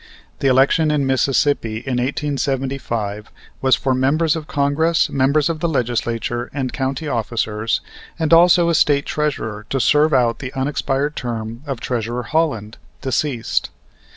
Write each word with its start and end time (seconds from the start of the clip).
The 0.39 0.47
election 0.47 0.89
in 0.89 1.05
Mississippi 1.05 1.77
in 1.77 1.97
1875 1.99 3.29
was 3.61 3.75
for 3.75 3.93
members 3.93 4.35
of 4.35 4.47
Congress, 4.47 5.11
members 5.11 5.47
of 5.47 5.59
the 5.59 5.69
Legislature, 5.69 6.49
and 6.55 6.73
county 6.73 7.07
officers, 7.07 7.81
and 8.17 8.33
also 8.33 8.67
a 8.69 8.73
State 8.73 9.05
Treasurer 9.05 9.67
to 9.69 9.79
serve 9.79 10.11
out 10.11 10.39
the 10.39 10.53
unexpired 10.55 11.15
term 11.15 11.61
of 11.67 11.79
Treasurer 11.79 12.23
Holland, 12.23 12.77
deceased. 13.01 13.69